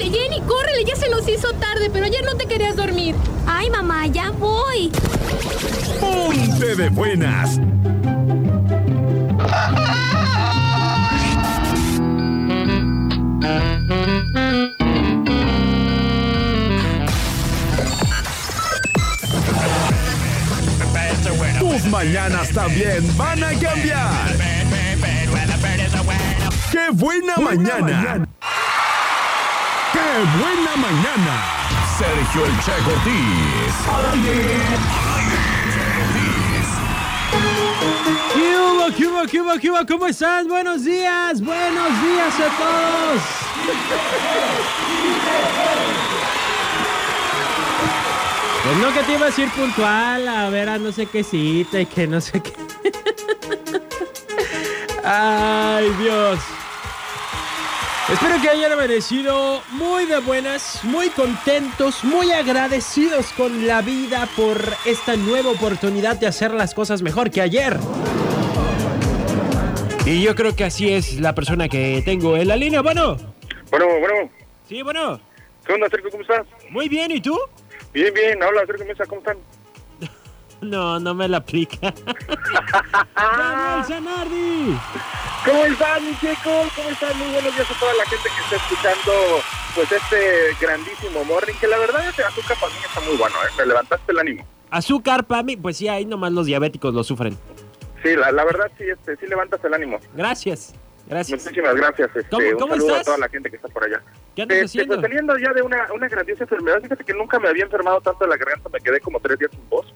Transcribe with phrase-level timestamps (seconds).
[0.00, 3.14] Córrele, Jenny, córrele, ya se nos hizo tarde, pero ayer no te querías dormir.
[3.46, 4.90] Ay, mamá, ya voy.
[6.00, 7.60] Ponte de buenas.
[21.58, 24.36] Tus mañanas también van a cambiar.
[26.72, 28.26] ¡Qué buena, mañana!
[29.92, 29.98] ¡Qué
[30.38, 31.42] buena mañana!
[31.98, 33.74] Sergio El Che Cortés.
[38.32, 39.86] ¿Qué hubo, qué hubo, qué hubo, qué hubo?
[39.86, 40.48] ¿Cómo están?
[40.48, 43.22] Buenos días, buenos días a todos.
[48.64, 51.80] Pues no que te ibas a ir puntual a ver a no sé qué cita
[51.80, 52.52] y que no sé qué.
[55.04, 56.38] Ay, Dios.
[58.12, 64.60] Espero que hayan amanecido muy de buenas, muy contentos, muy agradecidos con la vida por
[64.84, 67.76] esta nueva oportunidad de hacer las cosas mejor que ayer.
[70.04, 72.82] Y yo creo que así es la persona que tengo en la línea.
[72.82, 73.16] Bueno,
[73.70, 74.30] Bueno, bueno,
[74.68, 75.20] sí, bueno.
[75.64, 76.10] ¿qué onda, Sergio?
[76.10, 76.46] ¿Cómo estás?
[76.70, 77.38] Muy bien, ¿y tú?
[77.92, 79.36] Bien, bien, habla Sergio Mesa, ¿cómo están?
[80.62, 81.92] No, no me la aplica.
[83.16, 84.78] ¡Daniel Zanardi!
[85.44, 86.68] ¿Cómo están, mi chicos?
[86.76, 87.18] ¿Cómo están?
[87.18, 89.12] Muy buenos días a toda la gente que está escuchando
[89.74, 93.50] pues este grandísimo morning, que la verdad este azúcar para mí está muy bueno, ¿eh?
[93.56, 94.46] Me levantaste el ánimo.
[94.70, 97.38] Azúcar para mí, pues sí, ahí nomás los diabéticos lo sufren.
[98.02, 99.98] Sí, la, la verdad sí, este, sí levantas el ánimo.
[100.14, 100.74] Gracias,
[101.10, 101.44] gracias.
[101.44, 102.10] Muchísimas gracias.
[102.16, 103.00] Este, ¿Cómo- un cómo saludo estás?
[103.00, 104.02] a toda la gente que está por allá.
[104.34, 104.94] ¿Qué andas Este, haciendo?
[104.94, 108.24] pues, saliendo ya de una, una grandiosa enfermedad, fíjate que nunca me había enfermado tanto
[108.24, 109.86] de la garganta, me quedé como tres días sin voz.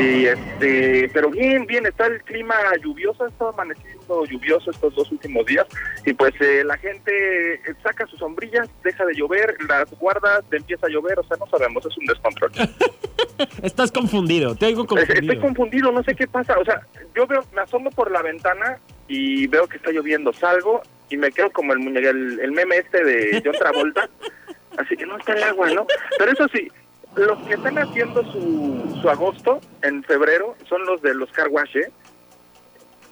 [0.00, 5.44] Y este, pero bien, bien, está el clima lluvioso, estado amaneciendo lluvioso estos dos últimos
[5.46, 5.66] días.
[6.06, 10.58] Y pues eh, la gente eh, saca sus sombrillas, deja de llover, las guarda, te
[10.58, 12.52] empieza a llover, o sea, no sabemos, es un descontrol.
[13.62, 15.20] Estás confundido, te oigo confundido.
[15.32, 16.56] Estoy confundido, no sé qué pasa.
[16.58, 16.80] O sea,
[17.16, 18.78] yo veo, me asomo por la ventana
[19.08, 20.32] y veo que está lloviendo.
[20.32, 24.08] Salgo y me quedo como el muñeco, el, el meme este de John Travolta.
[24.76, 25.86] Así que no está el agua, ¿no?
[26.18, 26.70] Pero eso sí,
[27.16, 31.76] los que están haciendo su, su agosto en febrero son los de los car wash,
[31.76, 31.90] ¿eh?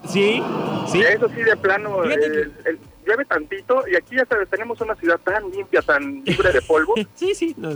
[0.06, 0.41] Sí,
[0.89, 1.01] sí.
[1.03, 5.19] Eso sí, de plano, el- el- llueve tantito y aquí ya sabes, tenemos una ciudad
[5.25, 6.95] tan limpia, tan libre de polvo.
[7.15, 7.55] Sí, sí.
[7.56, 7.71] no.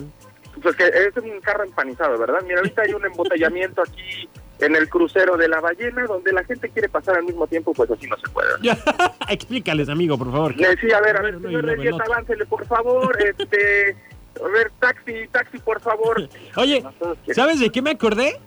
[0.63, 2.41] Pues que es un carro empanizado, ¿verdad?
[2.43, 4.03] Mira, ahorita hay un embotellamiento aquí
[4.61, 7.91] en el crucero de la ballena, donde la gente quiere pasar al mismo tiempo, pues
[7.91, 8.49] así no se puede.
[9.29, 10.55] Explícales, amigo, por favor.
[10.57, 13.97] Sí, a ver, a ver, Bueno, señor el Reyes, aváncele, por favor, este...
[14.43, 16.29] A ver, taxi, taxi, por favor.
[16.57, 16.85] Oye,
[17.35, 18.39] ¿sabes de qué me acordé?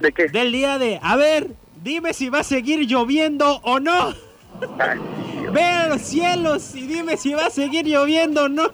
[0.00, 0.28] ¿De qué?
[0.28, 1.48] Del día de, a ver,
[1.82, 4.14] dime si va a seguir lloviendo o no.
[4.78, 4.98] Ay,
[5.52, 8.64] Ve a los cielos y dime si va a seguir lloviendo o no.
[8.68, 8.72] no,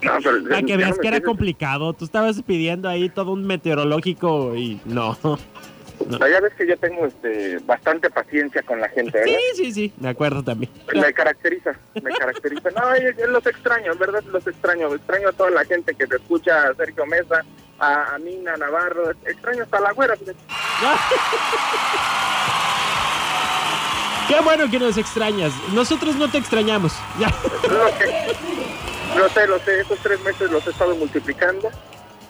[0.00, 1.92] pero- Para que veas no que era complicado.
[1.92, 5.16] Tú estabas pidiendo ahí todo un meteorológico y no.
[5.98, 9.38] O sea, ya ves que yo tengo este, bastante paciencia con la gente, Sí, ¿verdad?
[9.56, 10.70] sí, sí, me acuerdo también.
[10.94, 12.70] Me caracteriza, me caracteriza.
[12.70, 14.94] No, yo, los extraño, en verdad los extraño.
[14.94, 17.44] Extraño a toda la gente que te escucha, a Sergio Mesa,
[17.78, 19.10] a, a Mina Navarro.
[19.24, 20.14] Extraño hasta la güera.
[24.28, 25.52] Qué bueno que nos extrañas.
[25.72, 26.92] Nosotros no te extrañamos.
[27.18, 27.28] Ya.
[27.68, 28.36] Lo, que-
[29.16, 31.70] lo sé, lo sé, estos tres meses los he estado multiplicando,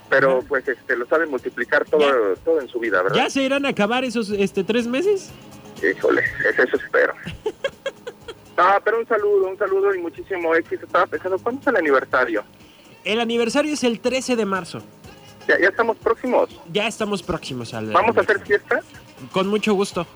[0.09, 3.17] pero pues este, lo saben multiplicar todo, todo en su vida, ¿verdad?
[3.17, 5.31] ¿Ya se irán a acabar esos este, tres meses?
[5.83, 7.15] Híjole, es eso espero.
[8.59, 10.87] Ah, pero un saludo, un saludo y muchísimo éxito.
[10.87, 12.43] Estaba pensando, ¿cuándo es el aniversario?
[13.05, 14.83] El aniversario es el 13 de marzo.
[15.47, 16.49] Ya, ya estamos próximos.
[16.73, 17.93] Ya estamos próximos al.
[17.93, 18.81] ¿Vamos a hacer fiesta?
[19.31, 20.07] Con mucho gusto.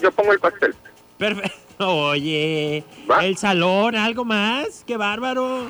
[0.00, 0.74] Yo pongo el pastel.
[1.18, 1.58] Perfecto.
[1.86, 3.24] Oye, ¿Va?
[3.24, 4.84] el salón, algo más.
[4.86, 5.66] Qué bárbaro.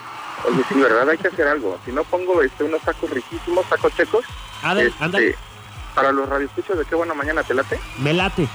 [0.49, 1.09] Oye, sí, ¿verdad?
[1.09, 1.79] Hay que hacer algo.
[1.85, 4.25] Si no pongo este, unos tacos riquísimos, tacos checos.
[4.63, 5.35] Ándale, este, ándale.
[5.95, 7.79] Para los radioescuchos de qué buena mañana te late.
[7.99, 8.49] Me late.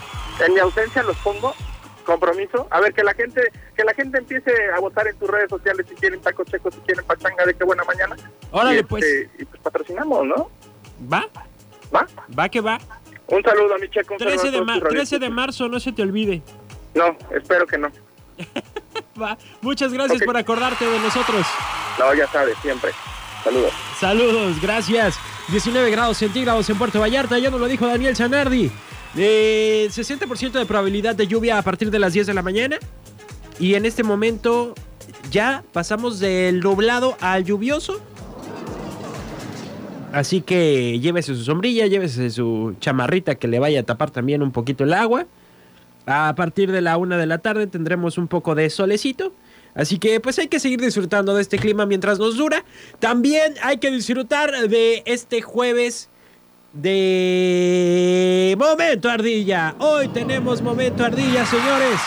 [0.45, 1.53] En mi ausencia los pongo.
[2.05, 2.67] Compromiso.
[2.69, 3.41] A ver, que la gente
[3.75, 6.79] que la gente empiece a votar en tus redes sociales si quieren tacos checos, si
[6.81, 8.15] quieren pachanga de qué buena mañana.
[8.51, 9.03] Órale, y, pues.
[9.03, 10.49] este, y pues patrocinamos, ¿no?
[11.11, 11.25] Va,
[11.93, 12.05] ¿Va?
[12.37, 12.79] va que va.
[13.27, 14.13] Un saludo a mi checo.
[14.13, 16.43] un saludo 13 a de, todos ma- tus 13 de marzo, no se te olvide.
[16.93, 17.89] No, espero que no.
[19.21, 19.37] Va.
[19.61, 21.45] Muchas gracias por acordarte de nosotros.
[21.99, 22.91] No, ya sabes, siempre.
[23.43, 23.73] Saludos.
[23.99, 25.17] Saludos, gracias.
[25.49, 28.71] 19 grados centígrados en Puerto Vallarta, ya nos lo dijo Daniel Zanardi.
[29.15, 32.77] Eh, 60% de probabilidad de lluvia a partir de las 10 de la mañana.
[33.59, 34.73] Y en este momento
[35.31, 38.01] ya pasamos del nublado al lluvioso.
[40.11, 44.51] Así que llévese su sombrilla, llévese su chamarrita que le vaya a tapar también un
[44.51, 45.27] poquito el agua.
[46.05, 49.33] A partir de la una de la tarde tendremos un poco de solecito.
[49.75, 52.63] Así que pues hay que seguir disfrutando de este clima mientras nos dura.
[52.99, 56.09] También hay que disfrutar de este jueves
[56.71, 59.75] de Momento Ardilla.
[59.79, 61.99] Hoy tenemos Momento Ardilla, señores.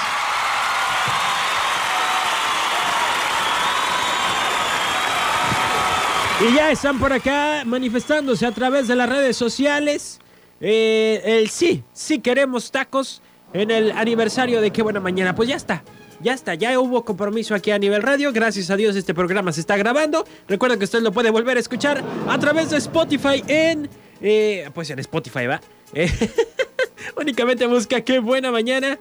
[6.41, 10.21] Y ya están por acá manifestándose a través de las redes sociales.
[10.61, 13.21] Eh, el sí, sí queremos tacos
[13.53, 15.35] en el aniversario de Qué Buena Mañana.
[15.35, 15.83] Pues ya está.
[16.21, 18.33] Ya está, ya hubo compromiso aquí a nivel radio.
[18.33, 20.25] Gracias a Dios este programa se está grabando.
[20.49, 23.89] Recuerda que usted lo puede volver a escuchar a través de Spotify en...
[24.21, 25.61] eh, pues en Spotify, ¿va?
[25.95, 26.11] Eh,
[27.17, 28.99] únicamente busca Qué Buena Mañana.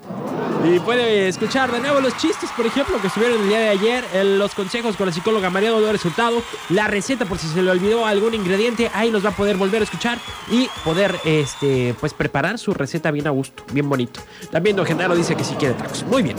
[0.65, 4.03] Y puede escuchar de nuevo los chistes, por ejemplo, que estuvieron el día de ayer,
[4.25, 8.05] los consejos con la psicóloga María Dolores Resultado, la receta por si se le olvidó
[8.05, 10.17] algún ingrediente, ahí los va a poder volver a escuchar
[10.51, 14.19] y poder este pues preparar su receta bien a gusto, bien bonito.
[14.51, 16.03] También Don Genaro dice que sí quiere tacos.
[16.03, 16.35] Muy bien.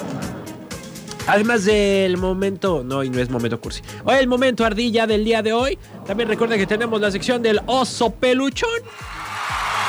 [1.29, 3.83] Además del momento, no, y no es momento cursi.
[4.05, 5.79] Hoy el momento ardilla del día de hoy.
[6.07, 8.81] También recuerda que tenemos la sección del oso peluchón.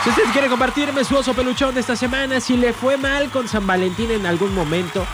[0.04, 3.48] Si usted quiere compartirme su oso peluchón de esta semana, si le fue mal con
[3.48, 5.06] San Valentín en algún momento,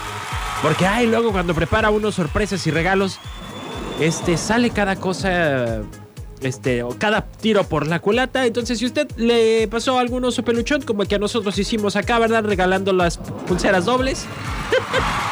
[0.63, 3.19] porque ay, luego cuando prepara unos sorpresas y regalos,
[4.00, 5.83] este sale cada cosa
[6.42, 8.48] este o cada tiro por la culata.
[8.48, 12.44] Entonces, si usted le pasó algún oso peluchón como el que nosotros hicimos acá, ¿verdad?
[12.44, 14.25] Regalando las pulseras dobles.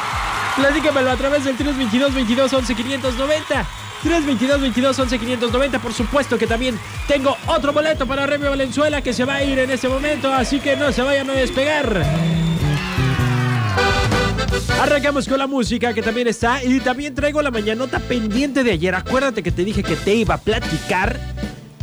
[0.56, 3.66] Platícamelo a través del 322 22 11 590.
[4.04, 5.80] 322 22 11 590.
[5.80, 9.58] Por supuesto que también tengo otro boleto para Remy Valenzuela que se va a ir
[9.60, 12.06] en este momento, así que no se vayan a despegar.
[14.80, 18.94] Arrancamos con la música que también está y también traigo la mañanota pendiente de ayer.
[18.94, 21.20] Acuérdate que te dije que te iba a platicar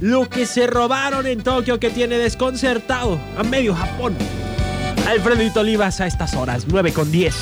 [0.00, 4.16] lo que se robaron en Tokio que tiene desconcertado a medio Japón.
[5.08, 7.34] Alfredito Olivas a estas horas, 9 con 10.